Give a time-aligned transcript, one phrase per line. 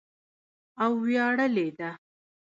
[0.83, 1.89] او ویاړلې ده.